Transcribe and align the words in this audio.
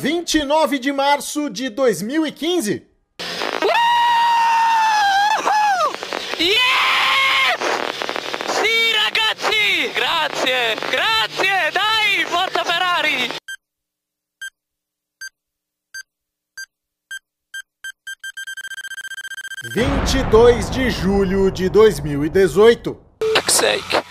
29 0.00 0.78
de 0.78 0.92
março 0.92 1.50
de 1.50 1.68
2015. 1.68 2.82
Yes! 6.38 6.56
Sì, 8.48 8.92
ragazzi! 8.94 9.92
Grazie, 9.94 10.76
grazie! 10.90 11.70
Dai, 11.70 12.24
forza 12.24 12.64
Ferrari! 12.64 13.30
Vinte 19.74 20.16
e 20.18 20.22
dois 20.30 20.70
de 20.70 20.88
julho 20.90 21.50
de 21.50 21.68
2018. 21.68 22.96
Fuck's 23.34 23.52
sake. 23.52 24.02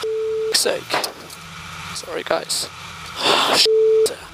Fuck's 0.00 0.60
sake. 0.60 0.96
Sorry, 1.94 2.22
guys. 2.24 2.66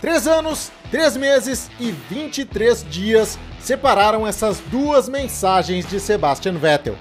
Três 0.03 0.27
anos, 0.27 0.73
três 0.91 1.17
meses 1.17 1.71
e 1.79 1.93
23 1.93 2.85
dias 2.91 3.39
separaram 3.61 4.27
essas 4.27 4.59
duas 4.59 5.09
mensagens 5.09 5.87
de 5.87 6.01
Sebastian 6.01 6.55
Vettel. 6.55 6.97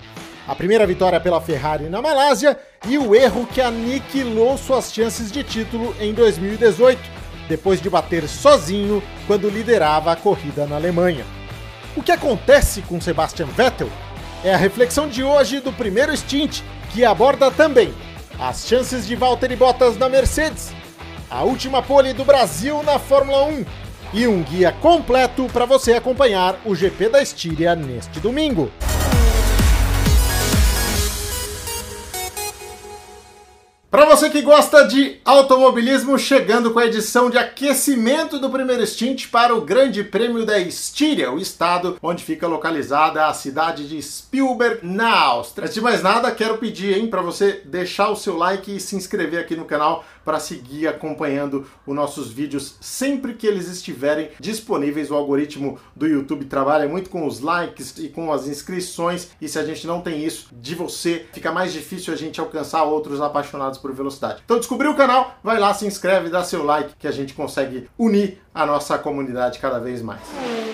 A 0.47 0.53
primeira 0.53 0.85
vitória 0.85 1.19
pela 1.19 1.41
Ferrari 1.41 1.89
na 1.89 1.99
Malásia 1.99 2.59
e 2.87 2.99
o 2.99 3.15
erro 3.15 3.47
que 3.47 3.59
aniquilou 3.59 4.55
suas 4.55 4.93
chances 4.93 5.31
de 5.31 5.43
título 5.43 5.95
em 5.99 6.13
2018, 6.13 7.01
depois 7.49 7.81
de 7.81 7.89
bater 7.89 8.27
sozinho 8.27 9.01
quando 9.25 9.49
liderava 9.49 10.11
a 10.11 10.15
corrida 10.15 10.67
na 10.67 10.75
Alemanha. 10.75 11.25
O 11.95 12.03
que 12.03 12.11
acontece 12.11 12.83
com 12.83 13.01
Sebastian 13.01 13.47
Vettel? 13.47 13.89
É 14.43 14.53
a 14.53 14.57
reflexão 14.57 15.09
de 15.09 15.23
hoje 15.23 15.59
do 15.59 15.73
primeiro 15.73 16.15
stint, 16.15 16.61
que 16.93 17.03
aborda 17.03 17.49
também 17.49 17.91
as 18.39 18.67
chances 18.67 19.07
de 19.07 19.15
Valtteri 19.15 19.55
Bottas 19.55 19.97
na 19.97 20.07
Mercedes, 20.07 20.71
a 21.31 21.43
última 21.43 21.81
pole 21.81 22.11
do 22.11 22.25
Brasil 22.25 22.83
na 22.83 22.99
Fórmula 22.99 23.45
1 23.45 23.65
e 24.13 24.27
um 24.27 24.43
guia 24.43 24.73
completo 24.73 25.47
para 25.53 25.65
você 25.65 25.93
acompanhar 25.93 26.59
o 26.65 26.75
GP 26.75 27.07
da 27.07 27.21
Estíria 27.21 27.73
neste 27.73 28.19
domingo. 28.19 28.69
Para 33.91 34.05
você 34.05 34.29
que 34.29 34.41
gosta 34.41 34.87
de 34.87 35.19
automobilismo, 35.25 36.17
chegando 36.17 36.71
com 36.71 36.79
a 36.79 36.85
edição 36.85 37.29
de 37.29 37.37
aquecimento 37.37 38.39
do 38.39 38.49
primeiro 38.49 38.87
stint 38.87 39.27
para 39.27 39.53
o 39.53 39.59
Grande 39.59 40.01
Prêmio 40.01 40.45
da 40.45 40.57
Estíria, 40.57 41.29
o 41.29 41.37
estado 41.37 41.97
onde 42.01 42.23
fica 42.23 42.47
localizada 42.47 43.27
a 43.27 43.33
cidade 43.33 43.89
de 43.89 44.01
Spielberg, 44.01 44.79
na 44.81 45.13
Áustria. 45.13 45.65
Antes 45.65 45.75
de 45.75 45.81
mais 45.81 46.01
nada, 46.01 46.31
quero 46.31 46.57
pedir 46.57 47.09
para 47.09 47.21
você 47.21 47.61
deixar 47.65 48.09
o 48.09 48.15
seu 48.15 48.37
like 48.37 48.73
e 48.73 48.79
se 48.79 48.95
inscrever 48.95 49.41
aqui 49.41 49.57
no 49.57 49.65
canal 49.65 50.05
para 50.23 50.39
seguir 50.39 50.87
acompanhando 50.87 51.65
os 51.85 51.95
nossos 51.95 52.31
vídeos 52.31 52.75
sempre 52.79 53.33
que 53.33 53.47
eles 53.47 53.67
estiverem 53.67 54.29
disponíveis. 54.39 55.11
O 55.11 55.15
algoritmo 55.15 55.79
do 55.95 56.07
YouTube 56.07 56.45
trabalha 56.45 56.87
muito 56.87 57.09
com 57.09 57.25
os 57.25 57.39
likes 57.39 57.97
e 57.97 58.09
com 58.09 58.31
as 58.31 58.47
inscrições, 58.47 59.29
e 59.41 59.47
se 59.47 59.59
a 59.59 59.65
gente 59.65 59.85
não 59.87 60.01
tem 60.01 60.23
isso 60.23 60.49
de 60.51 60.75
você, 60.75 61.25
fica 61.33 61.51
mais 61.51 61.73
difícil 61.73 62.13
a 62.13 62.17
gente 62.17 62.39
alcançar 62.39 62.83
outros 62.83 63.21
apaixonados 63.21 63.79
por 63.79 63.91
velocidade. 63.93 64.41
Então 64.43 64.57
descobriu 64.57 64.91
o 64.91 64.95
canal, 64.95 65.35
vai 65.43 65.59
lá, 65.59 65.73
se 65.73 65.85
inscreve, 65.85 66.29
dá 66.29 66.43
seu 66.43 66.63
like 66.63 66.95
que 66.97 67.07
a 67.07 67.11
gente 67.11 67.33
consegue 67.33 67.89
unir 67.97 68.41
a 68.53 68.65
nossa 68.65 68.97
comunidade 68.97 69.59
cada 69.59 69.79
vez 69.79 70.01
mais. 70.01 70.21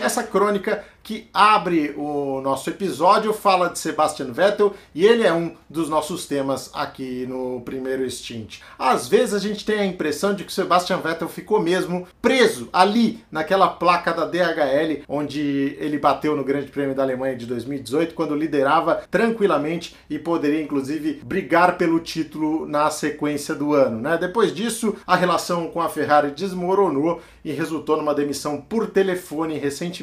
Essa 0.07 0.23
crônica 0.23 0.85
que 1.03 1.29
abre 1.33 1.93
o 1.97 2.41
nosso 2.41 2.69
episódio 2.69 3.33
fala 3.33 3.69
de 3.69 3.79
Sebastian 3.79 4.31
Vettel 4.31 4.73
e 4.93 5.05
ele 5.05 5.25
é 5.25 5.33
um 5.33 5.53
dos 5.69 5.87
nossos 5.87 6.25
temas 6.25 6.69
aqui 6.73 7.25
no 7.25 7.61
primeiro 7.61 8.09
stint. 8.09 8.59
Às 8.77 9.07
vezes 9.07 9.33
a 9.33 9.39
gente 9.39 9.65
tem 9.65 9.79
a 9.79 9.85
impressão 9.85 10.33
de 10.33 10.43
que 10.43 10.51
Sebastian 10.51 10.97
Vettel 10.97 11.29
ficou 11.29 11.61
mesmo 11.61 12.05
preso 12.21 12.67
ali 12.73 13.23
naquela 13.31 13.69
placa 13.69 14.13
da 14.13 14.25
DHL 14.25 15.03
onde 15.07 15.77
ele 15.79 15.97
bateu 15.97 16.35
no 16.35 16.43
Grande 16.43 16.71
Prêmio 16.71 16.95
da 16.95 17.03
Alemanha 17.03 17.37
de 17.37 17.45
2018 17.45 18.13
quando 18.13 18.35
liderava 18.35 19.03
tranquilamente 19.09 19.95
e 20.09 20.19
poderia 20.19 20.61
inclusive 20.61 21.21
brigar 21.23 21.77
pelo 21.77 22.01
título 22.01 22.65
na 22.65 22.89
sequência 22.89 23.55
do 23.55 23.73
ano, 23.73 24.01
né? 24.01 24.17
Depois 24.17 24.53
disso, 24.53 24.95
a 25.05 25.15
relação 25.15 25.67
com 25.67 25.81
a 25.81 25.89
Ferrari 25.89 26.31
desmoronou 26.31 27.21
e 27.45 27.51
resultou 27.53 27.95
numa 27.95 28.13
demissão 28.13 28.59
por 28.59 28.87
telefone 28.87 29.57
recentemente 29.57 29.96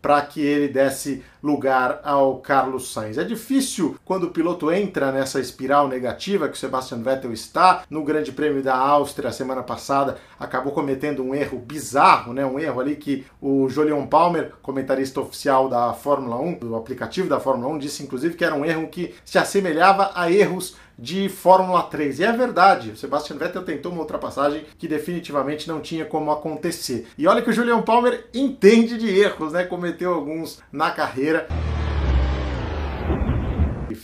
para 0.00 0.20
que 0.22 0.40
ele 0.40 0.68
desse 0.68 1.22
lugar 1.42 2.00
ao 2.02 2.38
Carlos 2.38 2.92
Sainz. 2.92 3.18
É 3.18 3.24
difícil 3.24 3.96
quando 4.04 4.24
o 4.24 4.30
piloto 4.30 4.70
entra 4.72 5.12
nessa 5.12 5.38
espiral 5.38 5.88
negativa 5.88 6.48
que 6.48 6.54
o 6.54 6.58
Sebastian 6.58 7.02
Vettel 7.02 7.32
está. 7.32 7.84
No 7.90 8.02
Grande 8.02 8.32
Prêmio 8.32 8.62
da 8.62 8.74
Áustria, 8.74 9.30
semana 9.30 9.62
passada, 9.62 10.16
acabou 10.38 10.72
cometendo 10.72 11.22
um 11.22 11.34
erro 11.34 11.58
bizarro, 11.58 12.32
né? 12.32 12.44
um 12.46 12.58
erro 12.58 12.80
ali 12.80 12.96
que 12.96 13.26
o 13.40 13.68
Julian 13.68 14.06
Palmer, 14.06 14.52
comentarista 14.62 15.20
oficial 15.20 15.68
da 15.68 15.92
Fórmula 15.92 16.36
1, 16.36 16.54
do 16.60 16.76
aplicativo 16.76 17.28
da 17.28 17.38
Fórmula 17.38 17.74
1, 17.74 17.78
disse 17.78 18.02
inclusive 18.02 18.34
que 18.34 18.44
era 18.44 18.54
um 18.54 18.64
erro 18.64 18.88
que 18.88 19.14
se 19.24 19.38
assemelhava 19.38 20.12
a 20.14 20.30
erros 20.30 20.76
de 20.98 21.28
Fórmula 21.28 21.82
3. 21.82 22.20
E 22.20 22.24
é 22.24 22.32
verdade, 22.32 22.90
o 22.90 22.96
Sebastian 22.96 23.36
Vettel 23.36 23.62
tentou 23.62 23.92
uma 23.92 24.00
ultrapassagem 24.00 24.64
que 24.78 24.88
definitivamente 24.88 25.68
não 25.68 25.80
tinha 25.80 26.04
como 26.04 26.30
acontecer. 26.30 27.06
E 27.16 27.26
olha 27.26 27.42
que 27.42 27.50
o 27.50 27.52
Julian 27.52 27.82
Palmer 27.82 28.26
entende 28.32 28.96
de 28.98 29.08
erros, 29.08 29.52
né? 29.52 29.64
Cometeu 29.64 30.14
alguns 30.14 30.60
na 30.72 30.90
carreira. 30.90 31.48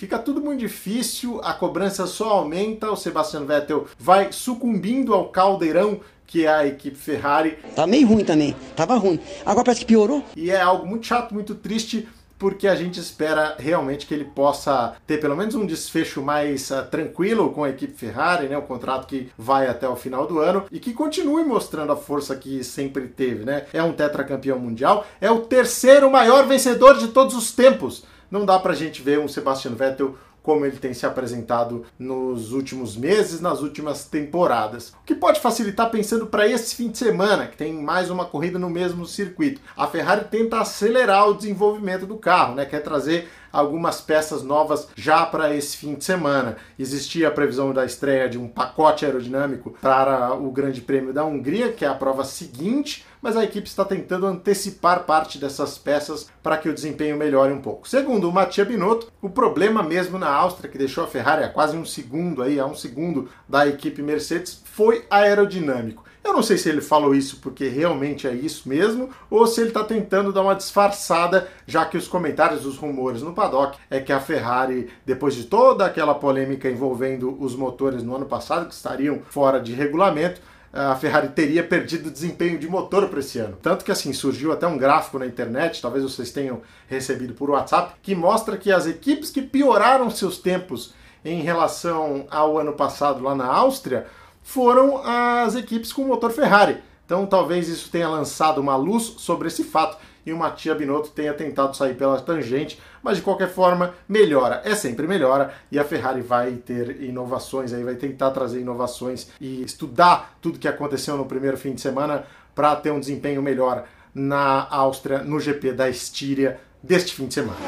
Fica 0.00 0.18
tudo 0.18 0.40
muito 0.40 0.60
difícil, 0.60 1.42
a 1.44 1.52
cobrança 1.52 2.06
só 2.06 2.30
aumenta, 2.30 2.90
o 2.90 2.96
Sebastian 2.96 3.44
Vettel 3.44 3.86
vai 3.98 4.32
sucumbindo 4.32 5.12
ao 5.12 5.28
caldeirão 5.28 6.00
que 6.26 6.46
é 6.46 6.48
a 6.48 6.64
equipe 6.64 6.96
Ferrari. 6.96 7.58
Tá 7.74 7.86
meio 7.86 8.06
ruim 8.06 8.24
também, 8.24 8.56
tava 8.76 8.94
ruim. 8.94 9.18
Agora 9.44 9.64
parece 9.64 9.80
que 9.80 9.86
piorou. 9.86 10.24
E 10.36 10.50
é 10.50 10.60
algo 10.60 10.86
muito 10.86 11.04
chato, 11.06 11.34
muito 11.34 11.56
triste, 11.56 12.08
porque 12.40 12.66
a 12.66 12.74
gente 12.74 12.98
espera 12.98 13.54
realmente 13.58 14.06
que 14.06 14.14
ele 14.14 14.24
possa 14.24 14.96
ter 15.06 15.20
pelo 15.20 15.36
menos 15.36 15.54
um 15.54 15.66
desfecho 15.66 16.22
mais 16.22 16.70
uh, 16.70 16.82
tranquilo 16.90 17.52
com 17.52 17.62
a 17.62 17.68
equipe 17.68 17.92
Ferrari, 17.92 18.48
né? 18.48 18.56
O 18.56 18.62
contrato 18.62 19.06
que 19.06 19.30
vai 19.36 19.68
até 19.68 19.86
o 19.86 19.94
final 19.94 20.26
do 20.26 20.38
ano 20.38 20.64
e 20.72 20.80
que 20.80 20.94
continue 20.94 21.44
mostrando 21.44 21.92
a 21.92 21.96
força 21.96 22.34
que 22.34 22.64
sempre 22.64 23.08
teve, 23.08 23.44
né? 23.44 23.66
É 23.74 23.82
um 23.82 23.92
tetracampeão 23.92 24.58
mundial, 24.58 25.06
é 25.20 25.30
o 25.30 25.40
terceiro 25.40 26.10
maior 26.10 26.46
vencedor 26.46 26.96
de 26.96 27.08
todos 27.08 27.36
os 27.36 27.52
tempos. 27.52 28.04
Não 28.30 28.46
dá 28.46 28.58
pra 28.58 28.74
gente 28.74 29.02
ver 29.02 29.18
um 29.18 29.28
Sebastian 29.28 29.72
Vettel 29.72 30.16
como 30.42 30.64
ele 30.64 30.76
tem 30.76 30.94
se 30.94 31.06
apresentado 31.06 31.84
nos 31.98 32.52
últimos 32.52 32.96
meses, 32.96 33.40
nas 33.40 33.60
últimas 33.60 34.04
temporadas. 34.04 34.90
O 34.90 35.04
que 35.04 35.14
pode 35.14 35.40
facilitar 35.40 35.90
pensando 35.90 36.26
para 36.26 36.48
esse 36.48 36.74
fim 36.74 36.88
de 36.88 36.98
semana, 36.98 37.46
que 37.46 37.56
tem 37.56 37.72
mais 37.72 38.10
uma 38.10 38.24
corrida 38.24 38.58
no 38.58 38.70
mesmo 38.70 39.06
circuito. 39.06 39.60
A 39.76 39.86
Ferrari 39.86 40.26
tenta 40.30 40.60
acelerar 40.60 41.28
o 41.28 41.34
desenvolvimento 41.34 42.06
do 42.06 42.16
carro, 42.16 42.54
né? 42.54 42.64
Quer 42.64 42.80
trazer 42.80 43.28
algumas 43.52 44.00
peças 44.00 44.42
novas 44.42 44.88
já 44.94 45.24
para 45.26 45.54
esse 45.54 45.76
fim 45.76 45.94
de 45.94 46.04
semana. 46.04 46.56
Existia 46.78 47.28
a 47.28 47.32
previsão 47.32 47.72
da 47.72 47.84
estreia 47.84 48.28
de 48.28 48.38
um 48.38 48.48
pacote 48.48 49.04
aerodinâmico 49.04 49.76
para 49.80 50.34
o 50.34 50.50
Grande 50.50 50.80
Prêmio 50.80 51.12
da 51.12 51.24
Hungria, 51.24 51.72
que 51.72 51.84
é 51.84 51.88
a 51.88 51.94
prova 51.94 52.24
seguinte, 52.24 53.04
mas 53.22 53.36
a 53.36 53.44
equipe 53.44 53.68
está 53.68 53.84
tentando 53.84 54.26
antecipar 54.26 55.04
parte 55.04 55.38
dessas 55.38 55.76
peças 55.76 56.30
para 56.42 56.56
que 56.56 56.68
o 56.68 56.74
desempenho 56.74 57.16
melhore 57.16 57.52
um 57.52 57.60
pouco. 57.60 57.88
Segundo 57.88 58.28
o 58.28 58.32
Mattia 58.32 58.64
Binotto, 58.64 59.12
o 59.20 59.28
problema 59.28 59.82
mesmo 59.82 60.18
na 60.18 60.28
Áustria, 60.28 60.70
que 60.70 60.78
deixou 60.78 61.04
a 61.04 61.08
Ferrari 61.08 61.44
a 61.44 61.48
quase 61.48 61.76
um 61.76 61.84
segundo 61.84 62.42
aí, 62.42 62.58
a 62.58 62.66
um 62.66 62.74
segundo 62.74 63.28
da 63.48 63.66
equipe 63.66 64.02
Mercedes, 64.02 64.62
foi 64.64 65.04
aerodinâmico. 65.10 66.04
Eu 66.30 66.34
não 66.34 66.44
sei 66.44 66.56
se 66.56 66.68
ele 66.68 66.80
falou 66.80 67.12
isso 67.12 67.38
porque 67.42 67.66
realmente 67.66 68.24
é 68.24 68.32
isso 68.32 68.68
mesmo, 68.68 69.10
ou 69.28 69.48
se 69.48 69.60
ele 69.60 69.70
está 69.70 69.82
tentando 69.82 70.32
dar 70.32 70.42
uma 70.42 70.54
disfarçada, 70.54 71.48
já 71.66 71.84
que 71.84 71.96
os 71.96 72.06
comentários, 72.06 72.64
os 72.64 72.76
rumores 72.76 73.20
no 73.20 73.32
paddock 73.32 73.76
é 73.90 73.98
que 73.98 74.12
a 74.12 74.20
Ferrari, 74.20 74.88
depois 75.04 75.34
de 75.34 75.46
toda 75.46 75.84
aquela 75.84 76.14
polêmica 76.14 76.70
envolvendo 76.70 77.36
os 77.42 77.56
motores 77.56 78.04
no 78.04 78.14
ano 78.14 78.26
passado, 78.26 78.68
que 78.68 78.74
estariam 78.74 79.22
fora 79.28 79.58
de 79.58 79.72
regulamento, 79.72 80.40
a 80.72 80.94
Ferrari 80.94 81.30
teria 81.30 81.64
perdido 81.64 82.12
desempenho 82.12 82.60
de 82.60 82.68
motor 82.68 83.08
para 83.08 83.18
esse 83.18 83.40
ano. 83.40 83.58
Tanto 83.60 83.84
que 83.84 83.90
assim 83.90 84.12
surgiu 84.12 84.52
até 84.52 84.68
um 84.68 84.78
gráfico 84.78 85.18
na 85.18 85.26
internet, 85.26 85.82
talvez 85.82 86.04
vocês 86.04 86.30
tenham 86.30 86.62
recebido 86.86 87.34
por 87.34 87.50
WhatsApp, 87.50 87.94
que 88.00 88.14
mostra 88.14 88.56
que 88.56 88.70
as 88.70 88.86
equipes 88.86 89.30
que 89.30 89.42
pioraram 89.42 90.08
seus 90.08 90.38
tempos 90.38 90.94
em 91.24 91.42
relação 91.42 92.24
ao 92.30 92.56
ano 92.56 92.74
passado 92.74 93.20
lá 93.20 93.34
na 93.34 93.46
Áustria 93.46 94.06
foram 94.42 95.02
as 95.04 95.54
equipes 95.54 95.92
com 95.92 96.04
motor 96.04 96.30
Ferrari. 96.30 96.78
Então 97.04 97.26
talvez 97.26 97.68
isso 97.68 97.90
tenha 97.90 98.08
lançado 98.08 98.60
uma 98.60 98.76
luz 98.76 99.14
sobre 99.18 99.48
esse 99.48 99.64
fato 99.64 99.98
e 100.24 100.32
o 100.32 100.36
Mattia 100.36 100.74
Binotto 100.74 101.10
tenha 101.10 101.32
tentado 101.32 101.76
sair 101.76 101.94
pela 101.94 102.20
tangente, 102.20 102.80
mas 103.02 103.16
de 103.16 103.22
qualquer 103.22 103.48
forma 103.48 103.94
melhora, 104.08 104.60
é 104.64 104.74
sempre 104.74 105.06
melhora 105.06 105.52
e 105.72 105.78
a 105.78 105.84
Ferrari 105.84 106.20
vai 106.20 106.52
ter 106.52 107.02
inovações 107.02 107.72
aí, 107.72 107.82
vai 107.82 107.94
tentar 107.94 108.30
trazer 108.30 108.60
inovações 108.60 109.28
e 109.40 109.62
estudar 109.62 110.36
tudo 110.40 110.58
que 110.58 110.68
aconteceu 110.68 111.16
no 111.16 111.26
primeiro 111.26 111.56
fim 111.56 111.74
de 111.74 111.80
semana 111.80 112.24
para 112.54 112.76
ter 112.76 112.90
um 112.90 113.00
desempenho 113.00 113.42
melhor 113.42 113.84
na 114.14 114.66
Áustria 114.70 115.22
no 115.22 115.40
GP 115.40 115.72
da 115.72 115.88
Estíria 115.88 116.60
deste 116.82 117.14
fim 117.14 117.26
de 117.26 117.34
semana. 117.34 117.58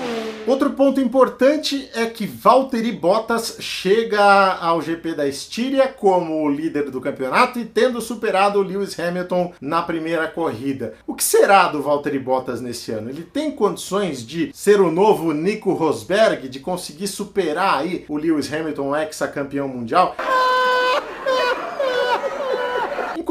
Outro 0.45 0.71
ponto 0.71 1.01
importante 1.01 1.89
é 1.95 2.05
que 2.07 2.27
Valtteri 2.27 2.91
Bottas 2.91 3.59
chega 3.61 4.55
ao 4.55 4.83
GP 4.83 5.15
da 5.15 5.29
Estíria 5.29 5.87
como 5.87 6.51
líder 6.51 6.91
do 6.91 7.01
campeonato 7.01 7.61
e 7.61 7.65
tendo 7.65 8.01
superado 8.01 8.61
Lewis 8.61 8.99
Hamilton 8.99 9.53
na 9.61 9.83
primeira 9.83 10.27
corrida. 10.27 10.95
O 11.07 11.15
que 11.15 11.23
será 11.23 11.69
do 11.69 11.81
Valtteri 11.81 12.19
Bottas 12.19 12.61
nesse 12.61 12.91
ano? 12.91 13.09
Ele 13.09 13.23
tem 13.23 13.53
condições 13.53 14.27
de 14.27 14.51
ser 14.53 14.81
o 14.81 14.91
novo 14.91 15.33
Nico 15.33 15.75
Rosberg, 15.75 16.49
de 16.49 16.59
conseguir 16.59 17.07
superar 17.07 17.79
aí 17.79 18.05
o 18.09 18.17
Lewis 18.17 18.53
Hamilton, 18.53 18.97
ex-campeão 18.97 19.69
mundial? 19.69 20.17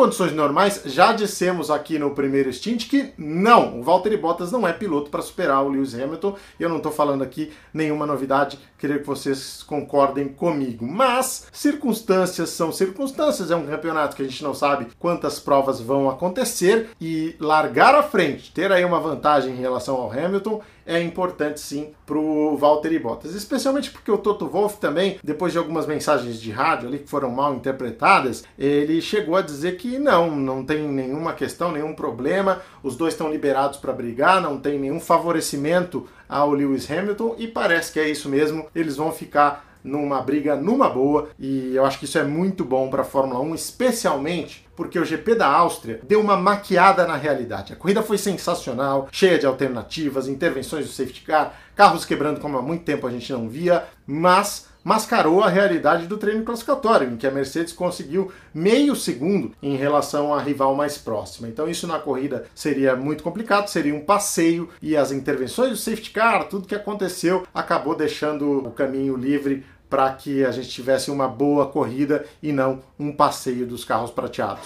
Condições 0.02 0.32
normais, 0.32 0.82
já 0.88 1.14
dissemos 1.14 1.70
aqui 1.70 2.00
no 2.00 2.10
primeiro 2.10 2.52
stint 2.52 2.90
que 2.90 3.14
não, 3.20 3.80
o 3.80 3.84
Valtteri 3.84 4.18
Bottas 4.18 4.52
não 4.52 4.68
é 4.68 4.74
piloto 4.74 5.12
para 5.12 5.22
superar 5.22 5.64
o 5.64 5.70
Lewis 5.70 5.94
Hamilton. 5.94 6.36
Eu 6.60 6.70
não 6.70 6.78
estou 6.78 6.92
falando 6.92 7.22
aqui 7.22 7.54
nenhuma 7.72 8.08
novidade, 8.08 8.58
queria 8.80 8.98
que 8.98 9.06
vocês 9.06 9.62
concordem 9.62 10.28
comigo. 10.28 10.88
Mas 10.88 11.46
circunstâncias 11.52 12.50
são 12.50 12.72
circunstâncias, 12.72 13.52
é 13.52 13.56
um 13.56 13.68
campeonato 13.68 14.16
que 14.16 14.24
a 14.24 14.26
gente 14.28 14.44
não 14.44 14.56
sabe 14.56 14.88
quantas 14.98 15.40
provas 15.40 15.80
vão 15.80 16.10
acontecer 16.10 16.90
e 17.00 17.36
largar 17.40 17.94
à 17.94 18.02
frente, 18.02 18.52
ter 18.52 18.72
aí 18.72 18.84
uma 18.84 19.00
vantagem 19.00 19.54
em 19.54 19.62
relação 19.62 19.98
ao 19.98 20.12
Hamilton 20.12 20.64
é 20.86 21.02
importante 21.02 21.60
sim 21.60 21.94
para 22.06 22.18
o 22.18 22.58
Valtteri 22.58 23.00
Bottas, 23.00 23.34
especialmente 23.34 23.92
porque 23.92 24.12
o 24.12 24.18
Toto 24.18 24.48
Wolff 24.48 24.78
também, 24.78 25.20
depois 25.24 25.54
de 25.54 25.58
algumas 25.58 25.86
mensagens 25.86 26.40
de 26.40 26.52
rádio 26.52 26.88
ali 26.88 27.00
que 27.00 27.10
foram 27.10 27.30
mal 27.30 27.56
interpretadas, 27.56 28.44
ele 28.58 29.02
chegou 29.02 29.36
a 29.36 29.42
dizer 29.42 29.78
que 29.78 29.91
não, 29.98 30.36
não 30.36 30.64
tem 30.64 30.88
nenhuma 30.88 31.34
questão, 31.34 31.72
nenhum 31.72 31.94
problema, 31.94 32.62
os 32.84 32.96
dois 32.96 33.14
estão 33.14 33.32
liberados 33.32 33.78
para 33.78 33.94
brigar, 33.94 34.42
não 34.42 34.58
tem 34.58 34.80
nenhum 34.80 35.00
favorecimento 35.00 36.08
ao 36.28 36.52
Lewis 36.52 36.90
Hamilton 36.90 37.36
e 37.38 37.48
parece 37.48 37.92
que 37.92 38.00
é 38.00 38.10
isso 38.10 38.30
mesmo, 38.30 38.68
eles 38.76 38.98
vão 38.98 39.12
ficar 39.12 39.66
numa 39.84 40.22
briga 40.22 40.56
numa 40.56 40.90
boa 40.90 41.30
e 41.40 41.76
eu 41.76 41.86
acho 41.86 42.00
que 42.00 42.06
isso 42.06 42.18
é 42.18 42.24
muito 42.24 42.64
bom 42.64 42.90
para 42.90 43.02
a 43.02 43.06
Fórmula 43.06 43.40
1, 43.42 43.56
especialmente 43.56 44.68
porque 44.76 45.00
o 45.00 45.06
GP 45.06 45.36
da 45.36 45.48
Áustria 45.48 46.00
deu 46.04 46.20
uma 46.20 46.38
maquiada 46.38 47.06
na 47.06 47.16
realidade. 47.16 47.74
A 47.74 47.76
corrida 47.76 48.02
foi 48.02 48.18
sensacional, 48.18 49.08
cheia 49.12 49.38
de 49.38 49.46
alternativas, 49.46 50.28
intervenções 50.28 50.86
do 50.86 50.92
safety 50.92 51.22
car, 51.22 51.54
carros 51.76 52.06
quebrando 52.06 52.40
como 52.40 52.58
há 52.58 52.62
muito 52.62 52.84
tempo 52.84 53.08
a 53.08 53.12
gente 53.12 53.32
não 53.32 53.48
via, 53.48 53.84
mas 54.06 54.72
mascarou 54.84 55.42
a 55.42 55.50
realidade 55.50 56.08
do 56.08 56.18
treino 56.18 56.44
classificatório, 56.44 57.10
em 57.10 57.18
que 57.18 57.28
a 57.28 57.32
Mercedes 57.32 57.74
conseguiu 57.74 58.32
meio 58.54 58.96
segundo 58.96 59.52
em 59.62 59.76
relação 59.76 60.34
à 60.34 60.42
rival 60.42 60.76
mais 60.76 60.98
próxima. 60.98 61.48
Então 61.48 61.70
isso 61.70 61.88
na 61.88 62.00
corrida 62.00 62.46
seria 62.56 62.96
muito 62.96 63.24
complicado, 63.24 63.68
seria 63.68 63.94
um 63.94 64.04
passeio 64.04 64.70
e 64.82 64.98
as 64.98 65.12
intervenções 65.12 65.70
do 65.70 65.78
safety 65.78 66.12
car, 66.12 66.48
tudo 66.48 66.68
que 66.68 66.76
aconteceu, 66.76 67.46
acabou 67.54 67.96
deixando 67.96 68.68
o 68.68 68.72
caminho 68.72 69.16
livre 69.16 69.64
para 69.92 70.10
que 70.14 70.46
a 70.46 70.52
gente 70.52 70.70
tivesse 70.70 71.12
uma 71.12 71.28
boa 71.28 71.68
corrida 71.68 72.26
e 72.42 72.54
não 72.54 72.80
um 72.98 73.12
passeio 73.12 73.68
dos 73.68 73.84
carros 73.84 74.10
prateados. 74.10 74.64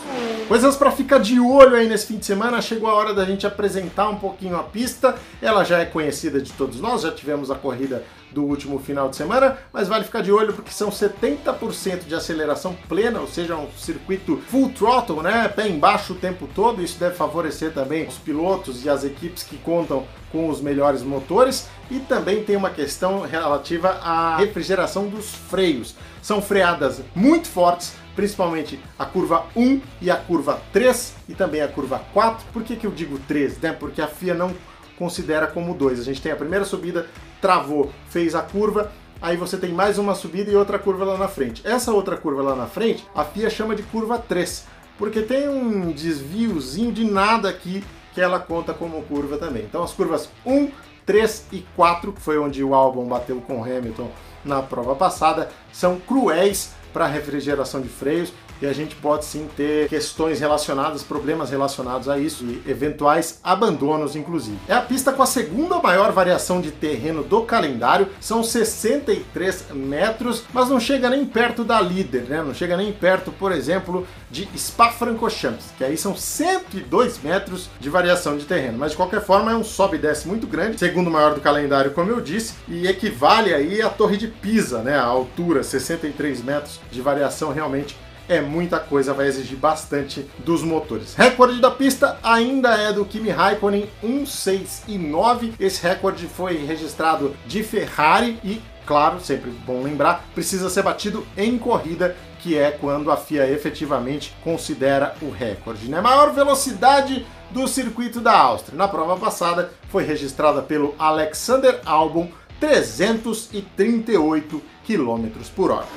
Coisas 0.48 0.76
para 0.76 0.92
ficar 0.92 1.18
de 1.18 1.40
olho 1.40 1.76
aí 1.76 1.88
nesse 1.88 2.06
fim 2.06 2.18
de 2.18 2.26
semana, 2.28 2.62
chegou 2.62 2.88
a 2.88 2.94
hora 2.94 3.12
da 3.12 3.26
gente 3.26 3.48
apresentar 3.48 4.08
um 4.08 4.18
pouquinho 4.18 4.56
a 4.56 4.62
pista. 4.62 5.16
Ela 5.42 5.64
já 5.64 5.80
é 5.80 5.86
conhecida 5.86 6.40
de 6.40 6.54
todos 6.54 6.80
nós, 6.80 7.02
já 7.02 7.12
tivemos 7.12 7.50
a 7.50 7.56
corrida 7.56 8.04
do 8.36 8.44
último 8.44 8.78
final 8.80 9.10
de 9.10 9.16
semana, 9.16 9.58
mas 9.72 9.88
vale 9.88 10.04
ficar 10.04 10.22
de 10.22 10.30
olho 10.30 10.54
porque 10.54 10.72
são 10.72 10.90
70% 10.90 12.06
de 12.06 12.14
aceleração 12.14 12.76
plena, 12.90 13.22
ou 13.22 13.28
seja, 13.28 13.56
um 13.56 13.72
circuito 13.78 14.38
full 14.50 14.70
throttle, 14.74 15.24
né? 15.24 15.48
Pé 15.48 15.70
embaixo 15.70 16.12
o 16.12 16.18
tempo 16.18 16.48
todo. 16.54 16.84
Isso 16.84 17.00
deve 17.00 17.16
favorecer 17.16 17.72
também 17.72 18.06
os 18.06 18.16
pilotos 18.16 18.84
e 18.84 18.90
as 18.90 19.06
equipes 19.06 19.42
que 19.42 19.58
contam 19.58 20.06
com 20.34 20.50
os 20.50 20.60
melhores 20.60 21.02
motores. 21.02 21.70
E 21.90 22.00
também 22.00 22.44
tem 22.44 22.58
uma 22.58 22.70
questão 22.70 23.22
relativa 23.22 23.90
à 24.04 24.36
refrigeração 24.36 25.08
dos 25.08 25.34
freios. 25.34 25.96
São 26.22 26.42
freadas 26.42 27.02
muito 27.16 27.48
fortes, 27.48 27.94
principalmente 28.18 28.78
a 29.00 29.06
curva 29.06 29.46
1 29.56 29.82
e 30.02 30.12
a 30.12 30.18
curva 30.18 30.62
3 30.74 31.16
e 31.30 31.34
também 31.34 31.62
a 31.62 31.70
curva 31.70 32.02
4. 32.14 32.46
Por 32.52 32.64
que, 32.64 32.76
que 32.76 32.86
eu 32.86 32.92
digo 32.92 33.18
3? 33.20 33.60
Né? 33.60 33.72
Porque 33.72 34.02
a 34.02 34.08
FIA 34.08 34.34
não 34.34 34.54
considera 34.98 35.48
como 35.48 35.74
2. 35.74 36.00
A 36.00 36.04
gente 36.04 36.22
tem 36.22 36.32
a 36.32 36.36
primeira 36.36 36.66
subida 36.66 37.08
travou, 37.46 37.92
fez 38.10 38.34
a 38.34 38.42
curva, 38.42 38.92
aí 39.22 39.38
você 39.38 39.56
tem 39.56 39.72
mais 39.72 40.00
uma 40.00 40.16
subida 40.16 40.50
e 40.50 40.56
outra 40.56 40.80
curva 40.80 41.06
lá 41.06 41.16
na 41.16 41.28
frente. 41.28 41.62
Essa 41.64 41.92
outra 41.92 42.18
curva 42.18 42.42
lá 42.42 42.56
na 42.56 42.66
frente, 42.66 43.06
a 43.14 43.24
FIA 43.24 43.52
chama 43.52 43.76
de 43.76 43.84
curva 43.84 44.18
3, 44.18 44.66
porque 44.98 45.22
tem 45.22 45.48
um 45.48 45.92
desviozinho 45.92 46.92
de 46.92 47.04
nada 47.04 47.48
aqui 47.48 47.84
que 48.16 48.20
ela 48.20 48.40
conta 48.40 48.74
como 48.74 49.04
curva 49.04 49.38
também. 49.38 49.62
Então 49.62 49.84
as 49.84 49.92
curvas 49.92 50.28
1, 50.44 50.72
3 51.06 51.46
e 51.52 51.64
4, 51.76 52.14
que 52.14 52.20
foi 52.20 52.40
onde 52.40 52.64
o 52.64 52.74
Albon 52.74 53.06
bateu 53.06 53.40
com 53.42 53.60
o 53.60 53.64
Hamilton 53.64 54.10
na 54.44 54.64
prova 54.64 54.96
passada, 54.96 55.52
são 55.72 56.00
cruéis 56.00 56.74
para 56.92 57.06
refrigeração 57.06 57.80
de 57.80 57.90
freios 57.90 58.34
e 58.62 58.66
a 58.66 58.74
gente 58.74 58.96
pode 58.96 59.26
sim 59.26 59.48
ter 59.56 59.88
questões 59.90 60.40
relacionadas, 60.40 61.04
problemas 61.04 61.50
relacionados 61.50 62.10
a 62.10 62.18
isso 62.18 62.46
e 62.46 62.62
eventuais 62.70 63.40
abandonos, 63.44 64.16
inclusive. 64.16 64.58
É 64.68 64.74
a 64.74 64.82
pista 64.82 65.12
com 65.12 65.24
a 65.24 65.26
segunda 65.26 65.80
maior 65.80 66.12
variação 66.12 66.62
de 66.62 66.72
terreno 66.72 67.24
do 67.24 67.42
calendário, 67.44 68.08
são 68.20 68.44
63 68.44 69.66
metros, 69.74 70.44
mas 70.54 70.70
não 70.70 70.80
chega 70.80 71.10
nem 71.10 71.26
perto 71.26 71.64
da 71.64 71.82
líder, 71.82 72.24
né? 72.24 72.44
Não 72.44 72.54
chega 72.54 72.78
nem 72.78 72.92
perto, 72.92 73.32
por 73.32 73.52
exemplo, 73.52 74.08
de 74.30 74.48
Spa-Francorchamps, 74.58 75.66
que 75.78 75.84
aí 75.84 75.98
são 75.98 76.16
102 76.16 77.22
metros 77.22 77.70
de 77.80 77.90
variação 77.90 78.38
de 78.38 78.46
terreno. 78.46 78.78
Mas 78.78 78.92
de 78.92 78.98
qualquer 78.98 79.24
forma 79.24 79.52
é 79.52 79.56
um 79.56 79.64
sobe 79.64 79.98
e 79.98 80.00
desce 80.00 80.28
muito 80.28 80.48
grande, 80.48 80.80
segundo 80.80 81.12
maior 81.12 81.34
do 81.34 81.42
calendário, 81.42 81.92
como 81.92 82.12
eu 82.12 82.22
disse, 82.22 82.54
e 82.68 82.88
equivale 82.88 83.54
aí 83.54 83.82
à 83.82 83.90
Torre 83.90 84.18
de 84.18 84.28
Pisa, 84.28 84.82
né? 84.82 84.98
A 84.98 85.04
altura, 85.04 85.64
63 85.64 86.44
metros 86.44 86.80
de 86.92 87.02
variação 87.02 87.52
realmente 87.52 87.96
é 88.28 88.42
muita 88.42 88.80
coisa, 88.80 89.14
vai 89.14 89.28
exigir 89.28 89.58
bastante 89.58 90.26
dos 90.40 90.64
motores. 90.64 91.16
Recorde 91.16 91.60
da 91.60 91.72
pista 91.72 92.18
ainda 92.24 92.76
é 92.76 92.92
do 92.92 93.06
Kimi 93.06 93.30
Raikkonen 93.30 93.90
169. 94.02 95.54
Esse 95.60 95.84
recorde 95.84 96.28
foi 96.28 96.58
registrado 96.66 97.36
de 97.46 97.64
Ferrari 97.64 98.40
e 98.44 98.62
claro, 98.86 99.20
sempre 99.20 99.50
bom 99.66 99.82
lembrar, 99.82 100.24
precisa 100.34 100.70
ser 100.70 100.84
batido 100.84 101.26
em 101.36 101.58
corrida, 101.58 102.16
que 102.40 102.58
é 102.58 102.72
quando 102.72 103.12
a 103.12 103.18
FIA 103.18 103.50
efetivamente 103.50 104.34
considera 104.44 105.16
o 105.22 105.30
recorde. 105.32 105.90
Né? 105.90 106.00
Maior 106.00 106.32
velocidade 106.32 107.26
do 107.50 107.68
circuito 107.68 108.22
da 108.22 108.38
Áustria. 108.38 108.78
Na 108.78 108.88
prova 108.88 109.18
passada 109.18 109.72
foi 109.90 110.04
registrada 110.04 110.62
pelo 110.62 110.94
Alexander 111.00 111.82
Albon 111.86 112.30
338 112.60 114.62
km 114.86 115.28
por 115.56 115.72
hora. 115.72 115.88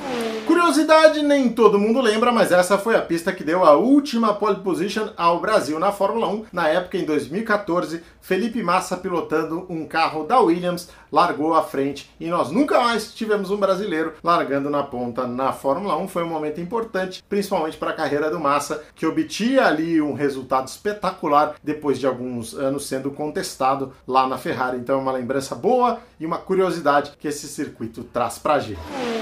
Curiosidade, 0.45 1.21
nem 1.21 1.49
todo 1.49 1.77
mundo 1.77 2.01
lembra, 2.01 2.31
mas 2.31 2.51
essa 2.51 2.77
foi 2.77 2.95
a 2.95 3.01
pista 3.01 3.31
que 3.31 3.43
deu 3.43 3.63
a 3.63 3.73
última 3.73 4.33
pole 4.33 4.57
position 4.61 5.09
ao 5.15 5.39
Brasil 5.39 5.77
na 5.77 5.91
Fórmula 5.91 6.27
1. 6.27 6.45
Na 6.51 6.67
época, 6.67 6.97
em 6.97 7.05
2014, 7.05 8.01
Felipe 8.19 8.61
Massa 8.63 8.97
pilotando 8.97 9.65
um 9.69 9.85
carro 9.85 10.23
da 10.23 10.39
Williams 10.39 10.89
largou 11.11 11.53
à 11.53 11.63
frente 11.63 12.09
e 12.19 12.27
nós 12.27 12.51
nunca 12.51 12.79
mais 12.81 13.13
tivemos 13.13 13.51
um 13.51 13.57
brasileiro 13.57 14.13
largando 14.23 14.69
na 14.69 14.83
ponta 14.83 15.27
na 15.27 15.53
Fórmula 15.53 15.95
1. 15.97 16.07
Foi 16.07 16.23
um 16.23 16.29
momento 16.29 16.59
importante, 16.59 17.23
principalmente 17.27 17.77
para 17.77 17.91
a 17.91 17.95
carreira 17.95 18.29
do 18.29 18.39
Massa, 18.39 18.83
que 18.95 19.05
obtinha 19.05 19.65
ali 19.65 20.01
um 20.01 20.13
resultado 20.13 20.67
espetacular 20.67 21.55
depois 21.63 21.99
de 21.99 22.07
alguns 22.07 22.53
anos 22.53 22.87
sendo 22.87 23.11
contestado 23.11 23.93
lá 24.07 24.27
na 24.27 24.37
Ferrari. 24.37 24.77
Então 24.77 24.97
é 24.97 25.01
uma 25.01 25.11
lembrança 25.11 25.55
boa 25.55 25.99
e 26.19 26.25
uma 26.25 26.37
curiosidade 26.37 27.13
que 27.19 27.27
esse 27.27 27.47
circuito 27.47 28.03
traz 28.03 28.37
para 28.37 28.55
a 28.55 28.59
gente. 28.59 28.78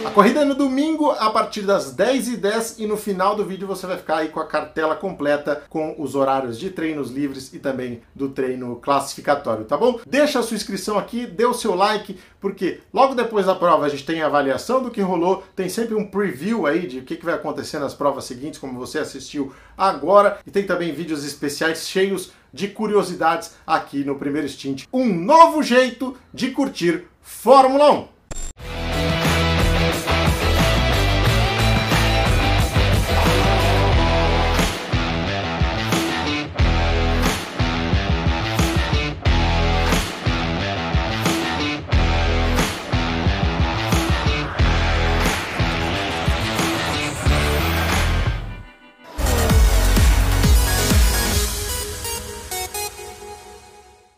A 0.07 0.09
corrida 0.11 0.39
é 0.39 0.45
no 0.45 0.55
domingo 0.55 1.11
a 1.11 1.29
partir 1.29 1.63
das 1.63 1.93
10h10 1.93 2.75
e 2.79 2.87
no 2.87 2.95
final 2.95 3.35
do 3.35 3.43
vídeo 3.43 3.67
você 3.67 3.85
vai 3.85 3.97
ficar 3.97 4.19
aí 4.19 4.29
com 4.29 4.39
a 4.39 4.47
cartela 4.47 4.95
completa 4.95 5.63
com 5.69 5.95
os 5.99 6.15
horários 6.15 6.57
de 6.57 6.69
treinos 6.69 7.11
livres 7.11 7.53
e 7.53 7.59
também 7.59 8.01
do 8.15 8.29
treino 8.29 8.77
classificatório, 8.77 9.65
tá 9.65 9.75
bom? 9.75 9.99
Deixa 10.07 10.39
a 10.39 10.43
sua 10.43 10.55
inscrição 10.55 10.97
aqui, 10.97 11.27
dê 11.27 11.45
o 11.45 11.53
seu 11.53 11.75
like, 11.75 12.17
porque 12.39 12.79
logo 12.93 13.15
depois 13.15 13.45
da 13.45 13.53
prova 13.53 13.85
a 13.85 13.89
gente 13.89 14.05
tem 14.05 14.21
a 14.21 14.27
avaliação 14.27 14.81
do 14.81 14.89
que 14.89 15.01
rolou, 15.01 15.43
tem 15.53 15.67
sempre 15.67 15.93
um 15.93 16.09
preview 16.09 16.65
aí 16.65 16.87
de 16.87 16.99
o 16.99 17.03
que 17.03 17.23
vai 17.23 17.33
acontecer 17.33 17.77
nas 17.77 17.93
provas 17.93 18.23
seguintes, 18.23 18.59
como 18.59 18.79
você 18.79 18.99
assistiu 18.99 19.53
agora, 19.77 20.39
e 20.47 20.51
tem 20.51 20.65
também 20.65 20.93
vídeos 20.93 21.25
especiais 21.25 21.87
cheios 21.87 22.31
de 22.53 22.69
curiosidades 22.69 23.55
aqui 23.67 24.05
no 24.05 24.15
primeiro 24.15 24.47
stint. 24.47 24.85
Um 24.91 25.05
novo 25.13 25.61
jeito 25.61 26.17
de 26.33 26.51
curtir 26.51 27.07
Fórmula 27.21 27.91
1. 27.91 28.16